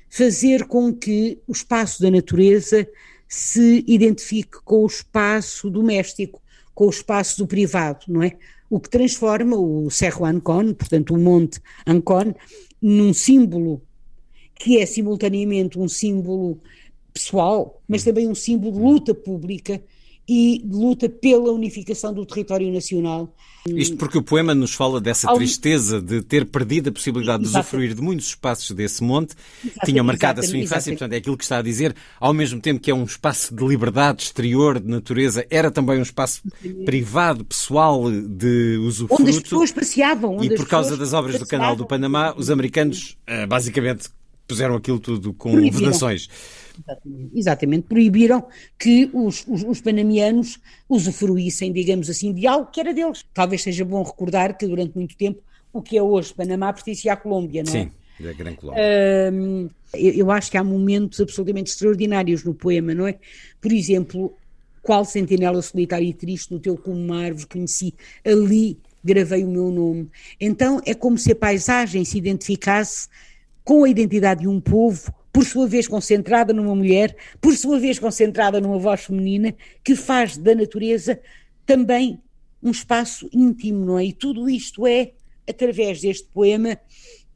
fazer 0.08 0.66
com 0.66 0.92
que 0.92 1.38
o 1.46 1.52
espaço 1.52 2.02
da 2.02 2.10
natureza 2.10 2.86
se 3.26 3.82
identifique 3.86 4.58
com 4.62 4.82
o 4.82 4.86
espaço 4.86 5.70
doméstico, 5.70 6.42
com 6.74 6.86
o 6.86 6.90
espaço 6.90 7.38
do 7.38 7.46
privado, 7.46 8.04
não 8.08 8.22
é? 8.22 8.36
O 8.68 8.78
que 8.80 8.90
transforma 8.90 9.56
o 9.56 9.90
Cerro 9.90 10.24
Ancon, 10.24 10.74
portanto 10.74 11.14
o 11.14 11.18
Monte 11.18 11.60
Ancon, 11.86 12.34
num 12.80 13.12
símbolo 13.14 13.82
que 14.54 14.78
é 14.78 14.86
simultaneamente 14.86 15.78
um 15.78 15.88
símbolo 15.88 16.60
pessoal, 17.12 17.82
mas 17.88 18.04
também 18.04 18.28
um 18.28 18.34
símbolo 18.34 18.72
de 18.72 18.78
luta 18.78 19.14
pública 19.14 19.82
e 20.28 20.62
luta 20.68 21.08
pela 21.08 21.52
unificação 21.52 22.12
do 22.12 22.24
território 22.24 22.72
nacional. 22.72 23.34
Isto 23.68 23.96
porque 23.96 24.18
o 24.18 24.22
poema 24.22 24.54
nos 24.54 24.74
fala 24.74 25.00
dessa 25.00 25.30
Ao... 25.30 25.36
tristeza 25.36 26.00
de 26.00 26.20
ter 26.20 26.44
perdido 26.46 26.88
a 26.88 26.92
possibilidade 26.92 27.44
de 27.44 27.48
usufruir 27.48 27.94
de 27.94 28.02
muitos 28.02 28.26
espaços 28.26 28.70
desse 28.72 29.04
monte, 29.04 29.34
exatamente, 29.64 29.86
tinham 29.86 30.04
marcado 30.04 30.40
a 30.40 30.42
sua 30.42 30.58
infância, 30.58 30.92
portanto 30.92 31.12
é 31.12 31.16
aquilo 31.16 31.36
que 31.36 31.44
está 31.44 31.58
a 31.58 31.62
dizer, 31.62 31.94
ao 32.18 32.34
mesmo 32.34 32.60
tempo 32.60 32.80
que 32.80 32.90
é 32.90 32.94
um 32.94 33.04
espaço 33.04 33.54
de 33.54 33.64
liberdade 33.64 34.24
exterior, 34.24 34.80
de 34.80 34.88
natureza, 34.88 35.46
era 35.48 35.70
também 35.70 35.98
um 35.98 36.02
espaço 36.02 36.42
privado, 36.84 37.44
pessoal, 37.44 38.10
de 38.10 38.78
usufruto. 38.78 39.22
Onde 39.22 39.30
as 39.30 39.40
pessoas 39.40 39.70
passeavam. 39.70 40.42
e 40.42 40.54
por 40.56 40.66
causa 40.66 40.96
das 40.96 41.12
obras 41.12 41.38
do 41.38 41.46
Canal 41.46 41.76
do 41.76 41.86
Panamá, 41.86 42.34
os 42.36 42.50
americanos 42.50 43.16
eh, 43.26 43.46
basicamente 43.46 44.08
puseram 44.46 44.74
aquilo 44.74 44.98
tudo 44.98 45.32
com 45.32 45.52
vedações. 45.70 46.28
Exatamente, 46.78 47.38
exatamente, 47.38 47.82
proibiram 47.86 48.46
que 48.78 49.10
os, 49.12 49.44
os, 49.46 49.62
os, 49.62 49.80
panamianos 49.80 50.58
usufruíssem, 50.88 51.72
digamos 51.72 52.08
assim, 52.08 52.32
de 52.32 52.46
algo 52.46 52.70
que 52.70 52.80
era 52.80 52.94
deles. 52.94 53.24
Talvez 53.34 53.62
seja 53.62 53.84
bom 53.84 54.02
recordar 54.02 54.56
que 54.56 54.66
durante 54.66 54.94
muito 54.96 55.16
tempo 55.16 55.42
o 55.72 55.82
que 55.82 55.96
é 55.96 56.02
hoje 56.02 56.34
Panamá 56.34 56.72
pertencia 56.72 57.12
à 57.12 57.16
Colômbia, 57.16 57.62
não 57.62 57.72
é? 57.72 57.82
Sim, 57.84 57.92
da 58.20 58.32
Grande 58.32 58.56
Colômbia. 58.56 58.82
Eu, 59.94 60.12
eu 60.12 60.30
acho 60.30 60.50
que 60.50 60.56
há 60.56 60.64
momentos 60.64 61.20
absolutamente 61.20 61.70
extraordinários 61.70 62.42
no 62.44 62.54
poema, 62.54 62.94
não 62.94 63.06
é? 63.06 63.18
Por 63.60 63.72
exemplo, 63.72 64.34
qual 64.82 65.04
sentinela 65.04 65.62
solitária 65.62 66.04
e 66.04 66.12
triste 66.12 66.52
no 66.52 66.58
teu 66.58 66.76
como 66.76 66.96
uma 66.96 67.24
árvore 67.24 67.46
conheci, 67.46 67.94
ali 68.24 68.78
gravei 69.04 69.44
o 69.44 69.48
meu 69.48 69.70
nome. 69.70 70.08
Então 70.40 70.80
é 70.84 70.94
como 70.94 71.18
se 71.18 71.32
a 71.32 71.36
paisagem 71.36 72.04
se 72.04 72.18
identificasse 72.18 73.08
com 73.64 73.84
a 73.84 73.88
identidade 73.88 74.42
de 74.42 74.48
um 74.48 74.60
povo 74.60 75.12
por 75.32 75.44
sua 75.44 75.66
vez 75.66 75.88
concentrada 75.88 76.52
numa 76.52 76.74
mulher, 76.74 77.16
por 77.40 77.56
sua 77.56 77.78
vez 77.78 77.98
concentrada 77.98 78.60
numa 78.60 78.78
voz 78.78 79.04
feminina, 79.04 79.54
que 79.82 79.96
faz 79.96 80.36
da 80.36 80.54
natureza 80.54 81.18
também 81.64 82.20
um 82.62 82.70
espaço 82.70 83.28
íntimo, 83.32 83.84
não 83.84 83.98
é? 83.98 84.04
E 84.04 84.12
tudo 84.12 84.48
isto 84.48 84.86
é, 84.86 85.12
através 85.48 86.00
deste 86.00 86.28
poema, 86.28 86.78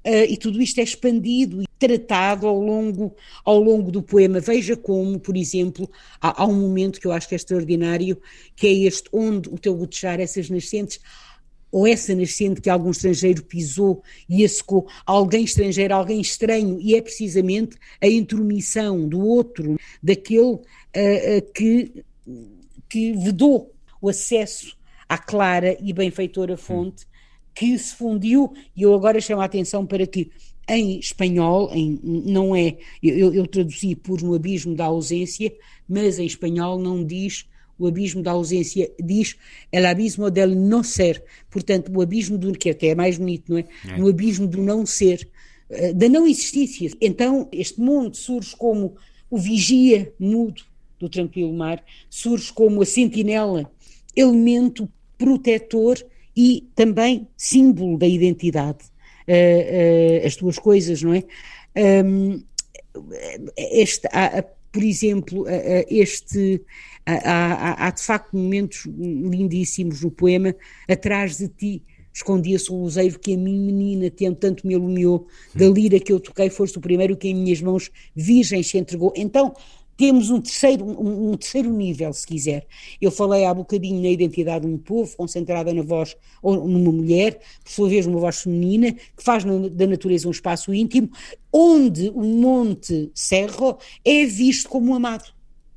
Uh, 0.07 0.23
e 0.29 0.37
tudo 0.37 0.63
isto 0.63 0.79
é 0.79 0.85
expandido 0.85 1.61
e 1.61 1.67
tratado 1.81 2.47
ao 2.47 2.61
longo, 2.61 3.13
ao 3.45 3.59
longo 3.59 3.91
do 3.91 4.01
poema. 4.01 4.39
Veja 4.39 4.77
como, 4.77 5.19
por 5.19 5.37
exemplo, 5.37 5.91
há, 6.21 6.45
há 6.45 6.47
um 6.47 6.55
momento 6.55 7.01
que 7.01 7.09
eu 7.09 7.11
acho 7.11 7.27
que 7.27 7.35
é 7.35 7.37
extraordinário, 7.37 8.17
que 8.55 8.69
é 8.69 8.73
este 8.73 9.09
onde 9.13 9.49
o 9.49 9.59
teu 9.59 9.75
gotechar, 9.75 10.21
essas 10.21 10.49
nascentes, 10.49 11.01
ou 11.77 11.87
essa 11.87 12.15
nascente 12.15 12.63
que 12.63 12.71
algum 12.71 12.91
estrangeiro 12.91 13.45
pisou 13.45 14.03
e 14.27 14.43
a 14.47 14.49
secou, 14.49 14.89
alguém 15.05 15.45
estrangeiro, 15.45 15.93
alguém 15.93 16.23
estranho, 16.23 16.81
e 16.81 16.95
é 16.95 17.03
precisamente 17.03 17.77
a 18.01 18.07
intromissão 18.07 19.07
do 19.07 19.21
outro, 19.21 19.79
daquele 20.03 20.41
uh, 20.41 20.57
uh, 20.57 21.53
que, 21.53 22.03
que 22.89 23.13
vedou 23.13 23.75
o 24.01 24.09
acesso 24.09 24.75
à 25.07 25.19
clara 25.19 25.77
e 25.79 25.93
benfeitora 25.93 26.57
fonte, 26.57 27.07
que 27.55 27.79
se 27.79 27.95
fundiu, 27.95 28.55
e 28.75 28.81
eu 28.81 28.95
agora 28.95 29.21
chamo 29.21 29.43
a 29.43 29.45
atenção 29.45 29.85
para 29.85 30.07
que 30.07 30.31
em 30.67 30.99
espanhol, 30.99 31.71
em, 31.75 32.01
não 32.03 32.57
é, 32.57 32.79
eu, 33.03 33.35
eu 33.35 33.47
traduzi 33.47 33.95
por 33.95 34.23
no 34.23 34.35
abismo 34.35 34.75
da 34.75 34.87
ausência, 34.87 35.53
mas 35.87 36.19
em 36.19 36.25
espanhol 36.25 36.79
não 36.79 37.05
diz 37.05 37.47
o 37.79 37.87
abismo 37.87 38.23
da 38.23 38.33
ausência 38.33 38.91
diz 39.03 39.37
el 39.71 39.87
abismo 39.87 40.31
del 40.31 40.55
no 40.55 40.83
ser, 40.83 41.23
portanto 41.51 41.93
o 41.95 42.01
abismo 42.01 42.39
do 42.39 42.53
que 42.53 42.71
até 42.71 42.89
é 42.89 42.95
mais 42.95 43.19
bonito, 43.19 43.53
não 43.53 43.59
é? 43.59 43.65
é. 43.89 44.01
O 44.01 44.09
abismo 44.09 44.47
do 44.47 44.63
não 44.63 44.87
ser, 44.87 45.29
eh, 45.69 45.93
da 45.93 46.09
não 46.09 46.27
existência. 46.27 46.91
Então 47.01 47.49
este 47.53 47.81
mundo 47.81 48.17
surge 48.17 48.57
como 48.57 48.97
o 49.31 49.39
vigia 49.39 50.13
mudo 50.19 50.63
do 50.99 51.09
tranquilo 51.09 51.53
mar, 51.53 51.85
surge 52.09 52.53
como 52.53 52.83
a 52.83 52.87
sentinela, 52.87 53.71
elemento 54.15 54.89
protetor 55.19 55.99
e 56.37 56.69
também 56.75 57.27
símbolo 57.37 57.97
da 57.99 58.07
identidade. 58.07 58.79
Uh, 59.27 60.23
uh, 60.23 60.27
as 60.27 60.37
duas 60.37 60.59
coisas, 60.59 61.03
não 61.03 61.15
é? 61.15 61.25
Um, 62.05 62.43
este, 63.57 64.09
por 64.73 64.83
exemplo, 64.83 65.45
este 65.91 66.63
Há, 67.07 67.13
há, 67.15 67.87
há, 67.87 67.91
de 67.91 68.03
facto 68.03 68.37
momentos 68.37 68.85
lindíssimos 68.87 70.03
no 70.03 70.11
poema. 70.11 70.55
Atrás 70.89 71.39
de 71.39 71.49
ti 71.49 71.83
escondia-se 72.13 72.73
o 72.73 72.83
luzeiro 72.83 73.19
que 73.19 73.35
a 73.35 73.37
minha 73.37 73.73
menina 73.73 74.11
tanto 74.39 74.67
me 74.67 74.75
iluminou. 74.75 75.29
Da 75.55 75.69
lira 75.69 76.01
que 76.01 76.13
eu 76.13 76.19
toquei, 76.19 76.51
foste 76.51 76.79
o 76.79 76.81
primeiro 76.81 77.17
que 77.17 77.29
em 77.29 77.35
minhas 77.35 77.61
mãos 77.61 77.91
virgens 78.15 78.69
se 78.69 78.79
entregou. 78.79 79.13
Então, 79.15 79.55
temos 79.97 80.31
um 80.31 80.41
terceiro, 80.41 80.85
um, 80.85 81.31
um, 81.31 81.37
terceiro 81.37 81.71
nível, 81.71 82.13
se 82.13 82.27
quiser. 82.27 82.67
Eu 83.01 83.11
falei 83.11 83.45
há 83.45 83.55
bocadinho 83.55 84.03
na 84.03 84.09
identidade 84.09 84.67
de 84.67 84.73
um 84.73 84.77
povo, 84.77 85.17
concentrada 85.17 85.73
na 85.73 85.83
voz 85.83 86.17
ou 86.43 86.67
numa 86.67 86.93
mulher, 86.93 87.39
por 87.65 87.71
sua 87.71 87.89
vez 87.89 88.07
uma 88.07 88.21
voz 88.21 88.43
feminina, 88.43 88.93
que 88.93 89.23
faz 89.23 89.45
na, 89.45 89.69
da 89.69 89.87
natureza 89.87 90.29
um 90.29 90.31
espaço 90.31 90.75
íntimo, 90.75 91.11
onde 91.53 92.11
o 92.11 92.23
Monte 92.23 93.11
Cerro 93.15 93.79
é 94.05 94.25
visto 94.27 94.69
como 94.69 94.93
um 94.93 94.95
amado. 94.95 95.36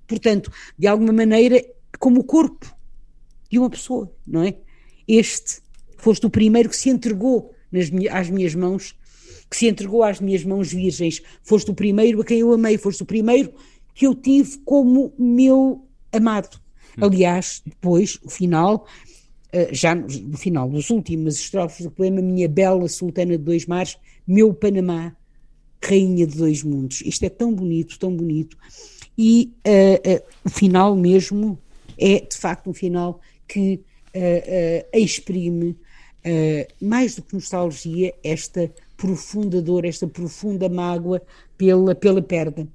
Portanto, 0.10 0.52
de 0.78 0.88
alguma 0.88 1.14
maneira, 1.14 1.64
como 2.00 2.22
o 2.22 2.24
corpo 2.24 2.76
de 3.50 3.60
uma 3.60 3.70
pessoa, 3.70 4.12
não 4.26 4.44
é? 4.44 4.56
Este 5.08 5.62
foste 5.98 6.26
o 6.26 6.30
primeiro 6.30 6.68
que 6.68 6.76
se 6.76 6.90
entregou 6.90 7.54
nas, 7.72 7.92
às 8.12 8.30
minhas 8.30 8.56
mãos, 8.56 8.96
que 9.50 9.56
se 9.56 9.68
entregou 9.68 10.04
às 10.04 10.20
minhas 10.20 10.44
mãos 10.44 10.74
virgens. 10.74 11.22
Foste 11.44 11.70
o 11.70 11.76
primeiro 11.76 12.22
a 12.22 12.26
quem 12.26 12.40
eu 12.40 12.52
amei, 12.52 12.78
foste 12.78 13.04
o 13.04 13.06
primeiro 13.06 13.54
que 13.94 14.08
eu 14.08 14.16
tive 14.16 14.58
como 14.66 15.14
meu 15.18 15.86
amado. 16.12 16.60
Hum. 16.98 17.06
Aliás, 17.06 17.62
depois, 17.64 18.18
o 18.24 18.30
final, 18.30 18.88
eh, 19.52 19.70
já 19.72 19.94
no 19.94 20.38
final 20.38 20.70
das 20.70 20.90
últimas 20.90 21.36
estrofes 21.36 21.86
do 21.86 21.92
poema, 21.92 22.22
Minha 22.22 22.48
Bela 22.48 22.88
Sultana 22.88 23.38
de 23.38 23.44
Dois 23.44 23.66
Mares, 23.66 23.98
Meu 24.26 24.54
Panamá, 24.54 25.16
Rainha 25.84 26.26
de 26.26 26.38
Dois 26.38 26.64
Mundos. 26.64 27.02
Isto 27.02 27.26
é 27.26 27.30
tão 27.30 27.54
bonito, 27.54 28.00
tão 28.00 28.16
bonito. 28.16 28.58
E 29.22 29.52
uh, 29.68 30.16
uh, 30.16 30.24
o 30.46 30.50
final 30.50 30.96
mesmo 30.96 31.60
é, 31.98 32.22
de 32.22 32.38
facto, 32.38 32.70
um 32.70 32.74
final 32.74 33.20
que 33.46 33.82
uh, 34.16 34.98
exprime, 34.98 35.76
mais 36.82 37.16
do 37.16 37.24
que 37.24 37.34
nostalgia, 37.34 38.14
esta 38.24 38.72
profunda 38.96 39.62
dor, 39.62 39.84
esta 39.84 40.08
profunda 40.08 40.70
mágoa 40.70 41.22
pela, 41.58 41.94
pela 41.94 42.22
perda. 42.22 42.66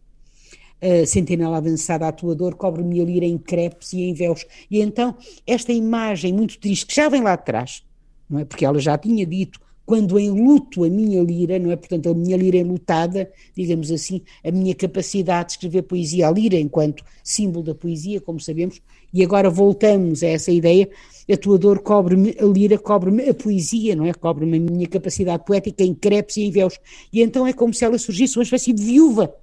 Uh, 0.83 1.07
sentinela 1.07 1.57
avançada 1.57 2.07
atuador, 2.07 2.57
cobre-me 2.57 3.01
a 3.01 3.05
lira 3.05 3.25
em 3.25 3.39
crepes 3.39 3.95
e 3.95 4.03
em 4.03 4.13
véus. 4.13 4.45
E 4.71 4.83
então, 4.83 5.17
esta 5.47 5.73
imagem 5.73 6.35
muito 6.35 6.59
triste, 6.59 6.85
que 6.85 6.95
já 6.95 7.09
vem 7.09 7.23
lá 7.23 7.33
atrás, 7.33 7.83
não 8.29 8.41
é? 8.41 8.45
Porque 8.45 8.67
ela 8.67 8.79
já 8.79 8.99
tinha 8.99 9.25
dito 9.25 9.59
quando 9.87 10.19
em 10.19 10.31
luto 10.31 10.85
a 10.85 10.89
minha 10.89 11.23
lira, 11.23 11.59
não 11.59 11.71
é? 11.71 11.77
Portanto, 11.77 12.09
a 12.09 12.15
minha 12.15 12.37
lira 12.37 12.57
enlutada, 12.57 13.31
digamos 13.55 13.91
assim, 13.91 14.23
a 14.43 14.51
minha 14.51 14.75
capacidade 14.75 15.49
de 15.49 15.53
escrever 15.53 15.83
poesia, 15.83 16.29
a 16.29 16.31
lira 16.31 16.57
enquanto 16.57 17.05
símbolo 17.23 17.65
da 17.65 17.75
poesia, 17.75 18.21
como 18.21 18.41
sabemos, 18.41 18.81
e 19.13 19.23
agora 19.23 19.51
voltamos 19.51 20.23
a 20.23 20.29
essa 20.29 20.51
ideia, 20.51 20.89
atuador 21.31 21.81
cobre-me 21.81 22.35
a 22.41 22.45
lira, 22.45 22.79
cobre-me 22.79 23.29
a 23.29 23.35
poesia, 23.35 23.95
não 23.95 24.07
é? 24.07 24.15
Cobre-me 24.15 24.57
a 24.57 24.61
minha 24.61 24.87
capacidade 24.89 25.45
poética 25.45 25.85
em 25.85 25.95
crepes 25.95 26.37
e 26.39 26.43
em 26.43 26.51
véus. 26.51 26.79
E 27.13 27.23
então 27.23 27.47
é 27.47 27.53
como 27.53 27.73
se 27.73 27.85
ela 27.85 27.99
surgisse 27.99 28.39
uma 28.39 28.43
espécie 28.43 28.73
de 28.73 28.83
viúva 28.83 29.35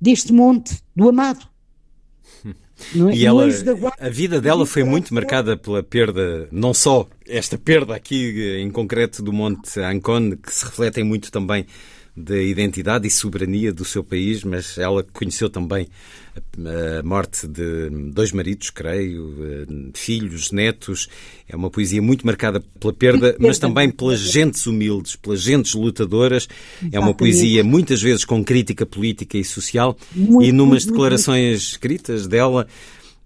deste 0.00 0.32
monte, 0.32 0.78
do 0.96 1.08
amado. 1.08 1.46
É? 3.10 3.14
E 3.14 3.26
ela, 3.26 3.46
a 3.98 4.08
vida 4.08 4.40
dela 4.40 4.64
foi 4.64 4.82
muito 4.84 5.12
marcada 5.12 5.56
pela 5.56 5.82
perda, 5.82 6.48
não 6.50 6.72
só 6.72 7.06
esta 7.30 7.56
perda 7.56 7.94
aqui 7.94 8.58
em 8.58 8.70
concreto 8.70 9.22
do 9.22 9.32
Monte 9.32 9.80
Ancon, 9.80 10.32
que 10.36 10.52
se 10.52 10.64
refletem 10.64 11.04
muito 11.04 11.30
também 11.30 11.66
da 12.16 12.36
identidade 12.36 13.06
e 13.06 13.10
soberania 13.10 13.72
do 13.72 13.84
seu 13.84 14.02
país, 14.02 14.42
mas 14.42 14.76
ela 14.76 15.02
conheceu 15.12 15.48
também 15.48 15.86
a 16.58 17.02
morte 17.02 17.46
de 17.46 17.88
dois 18.12 18.32
maridos, 18.32 18.70
creio, 18.70 19.66
filhos, 19.94 20.50
netos. 20.50 21.08
É 21.48 21.56
uma 21.56 21.70
poesia 21.70 22.02
muito 22.02 22.26
marcada 22.26 22.62
pela 22.78 22.92
perda, 22.92 23.36
mas 23.38 23.58
também 23.58 23.90
pelas 23.90 24.20
gentes 24.20 24.66
humildes, 24.66 25.16
pelas 25.16 25.40
gentes 25.40 25.74
lutadoras. 25.74 26.48
É 26.92 26.98
uma 26.98 27.14
poesia 27.14 27.62
muitas 27.64 28.02
vezes 28.02 28.24
com 28.24 28.44
crítica 28.44 28.84
política 28.84 29.38
e 29.38 29.44
social. 29.44 29.96
E 30.40 30.52
numas 30.52 30.84
declarações 30.84 31.70
escritas 31.70 32.26
dela, 32.26 32.66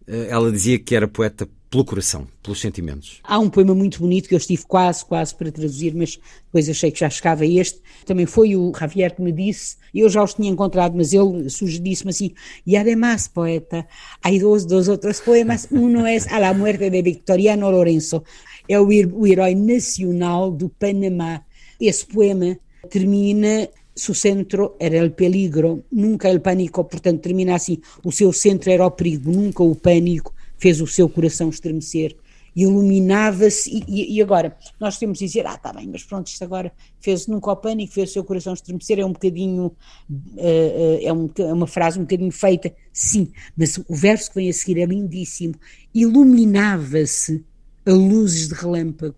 eh, 0.06 0.28
ela 0.28 0.52
dizia 0.52 0.78
que 0.78 0.94
era 0.94 1.08
poeta 1.08 1.48
pelo 1.74 1.84
coração, 1.84 2.28
pelos 2.40 2.60
sentimentos. 2.60 3.18
Há 3.24 3.36
um 3.36 3.50
poema 3.50 3.74
muito 3.74 3.98
bonito 3.98 4.28
que 4.28 4.34
eu 4.34 4.38
estive 4.38 4.64
quase, 4.64 5.04
quase 5.04 5.34
para 5.34 5.50
traduzir, 5.50 5.92
mas 5.92 6.20
depois 6.46 6.68
achei 6.68 6.88
que 6.92 7.00
já 7.00 7.10
chegava 7.10 7.44
este. 7.44 7.80
Também 8.06 8.26
foi 8.26 8.54
o 8.54 8.72
Javier 8.78 9.12
que 9.12 9.20
me 9.20 9.32
disse, 9.32 9.76
eu 9.92 10.08
já 10.08 10.22
os 10.22 10.34
tinha 10.34 10.48
encontrado, 10.48 10.94
mas 10.96 11.12
ele 11.12 11.50
sugeriu-me 11.50 12.10
assim, 12.10 12.32
e 12.64 12.76
además, 12.76 13.26
poeta, 13.26 13.84
há 14.22 14.30
dois, 14.38 14.64
dois 14.64 14.86
outros 14.88 15.18
poemas, 15.20 15.66
um 15.72 16.06
é 16.06 16.16
A 16.30 16.38
la 16.38 16.54
muerte 16.54 16.88
de 16.88 17.02
Victoriano 17.02 17.68
Lorenzo, 17.68 18.22
é 18.68 18.78
o, 18.78 18.86
o 18.86 19.26
herói 19.26 19.56
nacional 19.56 20.52
do 20.52 20.68
Panamá. 20.68 21.42
Esse 21.80 22.06
poema 22.06 22.56
termina 22.88 23.68
su 23.96 24.14
centro 24.14 24.76
era 24.78 24.98
el 24.98 25.12
peligro, 25.12 25.82
nunca 25.90 26.30
el 26.30 26.40
pánico, 26.40 26.88
portanto 26.88 27.22
termina 27.22 27.56
assim, 27.56 27.80
o 28.04 28.12
seu 28.12 28.32
centro 28.32 28.70
era 28.70 28.86
o 28.86 28.92
perigo, 28.92 29.32
nunca 29.32 29.62
o 29.64 29.74
pânico, 29.74 30.34
fez 30.64 30.80
o 30.80 30.86
seu 30.86 31.10
coração 31.10 31.50
estremecer, 31.50 32.16
iluminava-se, 32.56 33.84
e, 33.86 34.16
e, 34.16 34.22
agora 34.22 34.56
nós 34.80 34.96
temos 34.96 35.18
de 35.18 35.26
dizer, 35.26 35.46
ah, 35.46 35.56
está 35.56 35.74
bem, 35.74 35.86
mas 35.86 36.02
pronto, 36.04 36.26
isto 36.26 36.42
agora 36.42 36.72
fez 37.00 37.26
nunca 37.26 37.50
o 37.50 37.56
pânico, 37.56 37.92
fez 37.92 38.08
o 38.08 38.12
seu 38.14 38.24
coração 38.24 38.54
estremecer, 38.54 38.98
é 38.98 39.04
um 39.04 39.12
bocadinho, 39.12 39.66
uh, 39.66 40.98
é, 41.02 41.12
um, 41.12 41.28
é 41.38 41.52
uma 41.52 41.66
frase 41.66 41.98
um 41.98 42.04
bocadinho 42.04 42.32
feita, 42.32 42.74
sim, 42.90 43.30
mas 43.54 43.76
o 43.76 43.94
verso 43.94 44.30
que 44.30 44.36
vem 44.36 44.48
a 44.48 44.54
seguir 44.54 44.80
é 44.80 44.86
lindíssimo, 44.86 45.54
iluminava-se 45.94 47.44
a 47.84 47.92
luzes 47.92 48.48
de 48.48 48.54
relâmpago 48.54 49.16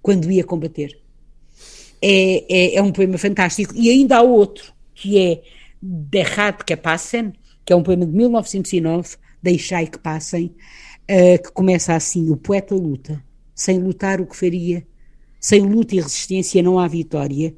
quando 0.00 0.30
ia 0.30 0.44
combater. 0.44 0.98
É, 2.00 2.44
é, 2.48 2.74
é, 2.76 2.82
um 2.82 2.90
poema 2.90 3.18
fantástico. 3.18 3.74
E 3.76 3.90
ainda 3.90 4.16
há 4.16 4.22
outro, 4.22 4.72
que 4.94 5.18
é 5.18 5.42
Derrat 5.82 6.64
que 6.64 6.74
Passen, 6.74 7.34
que 7.66 7.72
é 7.72 7.76
um 7.76 7.82
poema 7.82 8.06
de 8.06 8.12
1909, 8.12 9.16
deixai 9.42 9.86
que 9.86 9.98
passem, 9.98 10.54
uh, 11.10 11.42
que 11.42 11.52
começa 11.52 11.94
assim: 11.94 12.30
O 12.30 12.36
poeta 12.36 12.74
luta, 12.74 13.22
sem 13.54 13.78
lutar 13.78 14.20
o 14.20 14.26
que 14.26 14.36
faria, 14.36 14.86
sem 15.40 15.60
luta 15.60 15.96
e 15.96 16.00
resistência 16.00 16.62
não 16.62 16.78
há 16.78 16.86
vitória, 16.86 17.54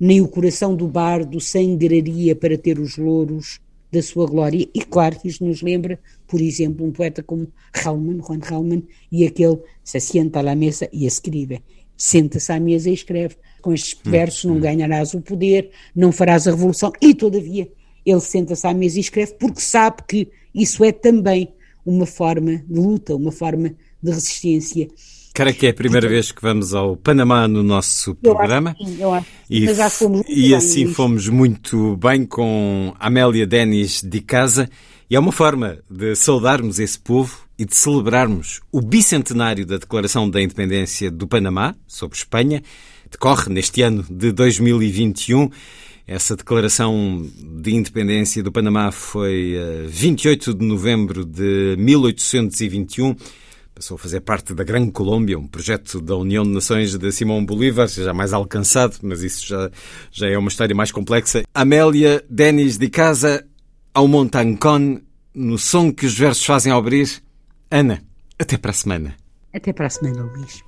nem 0.00 0.20
o 0.20 0.28
coração 0.28 0.74
do 0.74 0.88
bardo 0.88 1.40
sangraria 1.40 2.34
para 2.34 2.56
ter 2.56 2.78
os 2.78 2.96
louros 2.96 3.60
da 3.90 4.02
sua 4.02 4.26
glória. 4.26 4.68
E 4.74 4.80
claro 4.80 5.18
que 5.18 5.28
isto 5.28 5.44
nos 5.44 5.62
lembra, 5.62 5.98
por 6.26 6.40
exemplo, 6.40 6.86
um 6.86 6.92
poeta 6.92 7.22
como 7.22 7.48
Hellman, 7.74 8.20
Juan 8.22 8.40
Hellman, 8.48 8.86
e 9.10 9.26
aquele 9.26 9.58
se 9.82 9.98
sienta 10.00 10.40
à 10.40 10.54
mesa 10.54 10.88
e 10.92 11.06
escreve. 11.06 11.62
Senta-se 11.96 12.52
à 12.52 12.60
mesa 12.60 12.90
e 12.90 12.94
escreve. 12.94 13.36
Com 13.60 13.72
estes 13.72 13.94
hum, 13.94 14.10
versos 14.10 14.44
não 14.44 14.56
hum. 14.56 14.60
ganharás 14.60 15.14
o 15.14 15.20
poder, 15.20 15.70
não 15.94 16.12
farás 16.12 16.46
a 16.46 16.52
revolução, 16.52 16.92
e 17.00 17.14
todavia 17.14 17.68
ele 18.06 18.20
senta-se 18.20 18.66
à 18.66 18.72
mesa 18.72 18.98
e 18.98 19.00
escreve 19.00 19.34
porque 19.34 19.60
sabe 19.60 20.02
que 20.08 20.28
isso 20.62 20.84
é 20.84 20.92
também 20.92 21.54
uma 21.84 22.06
forma 22.06 22.62
de 22.68 22.80
luta, 22.80 23.14
uma 23.14 23.32
forma 23.32 23.74
de 24.02 24.10
resistência. 24.10 24.88
Cara, 25.34 25.52
que 25.52 25.66
é 25.66 25.70
a 25.70 25.74
primeira 25.74 26.08
vez 26.08 26.32
que 26.32 26.42
vamos 26.42 26.74
ao 26.74 26.96
Panamá 26.96 27.46
no 27.46 27.62
nosso 27.62 28.14
programa. 28.16 28.74
Eu 28.78 28.84
acho, 28.84 28.90
sim, 28.90 29.02
eu 29.02 29.14
acho. 29.14 29.26
E, 29.48 29.64
Mas 29.66 29.76
já 29.76 29.88
fomos 29.88 30.22
e 30.28 30.54
assim 30.54 30.84
bem, 30.86 30.94
fomos 30.94 31.28
muito 31.28 31.96
bem 31.96 32.26
com 32.26 32.92
Amélia 32.98 33.46
Denis 33.46 34.02
de 34.02 34.20
Casa. 34.20 34.68
E 35.08 35.14
é 35.14 35.20
uma 35.20 35.30
forma 35.30 35.78
de 35.88 36.16
saudarmos 36.16 36.80
esse 36.80 36.98
povo 36.98 37.38
e 37.56 37.64
de 37.64 37.74
celebrarmos 37.74 38.60
o 38.72 38.80
bicentenário 38.80 39.64
da 39.64 39.78
Declaração 39.78 40.28
da 40.28 40.42
Independência 40.42 41.10
do 41.10 41.26
Panamá 41.26 41.74
sobre 41.86 42.18
Espanha. 42.18 42.62
Decorre 43.10 43.52
neste 43.52 43.80
ano 43.80 44.04
de 44.10 44.32
2021. 44.32 45.50
Essa 46.08 46.34
declaração 46.34 47.30
de 47.36 47.74
independência 47.74 48.42
do 48.42 48.50
Panamá 48.50 48.90
foi 48.90 49.54
28 49.88 50.54
de 50.54 50.64
novembro 50.64 51.22
de 51.22 51.76
1821. 51.78 53.14
Passou 53.74 53.96
a 53.96 53.98
fazer 53.98 54.22
parte 54.22 54.54
da 54.54 54.64
Grande 54.64 54.90
Colômbia, 54.90 55.38
um 55.38 55.46
projeto 55.46 56.00
da 56.00 56.16
União 56.16 56.44
de 56.44 56.48
Nações 56.48 56.96
de 56.96 57.12
Simão 57.12 57.44
Bolívar, 57.44 57.88
já 57.88 58.14
mais 58.14 58.32
alcançado, 58.32 58.96
mas 59.02 59.22
isso 59.22 59.46
já, 59.46 59.70
já 60.10 60.26
é 60.26 60.38
uma 60.38 60.48
história 60.48 60.74
mais 60.74 60.90
complexa. 60.90 61.42
Amélia 61.52 62.24
Denis 62.30 62.78
de 62.78 62.88
Casa, 62.88 63.46
ao 63.92 64.08
Montancon, 64.08 65.02
no 65.34 65.58
som 65.58 65.92
que 65.92 66.06
os 66.06 66.18
versos 66.18 66.42
fazem 66.42 66.72
ao 66.72 66.78
abrir. 66.78 67.22
Ana, 67.70 68.02
até 68.38 68.56
para 68.56 68.70
a 68.70 68.74
semana. 68.74 69.14
Até 69.52 69.74
para 69.74 69.86
a 69.86 69.90
semana, 69.90 70.22
Luís. 70.22 70.67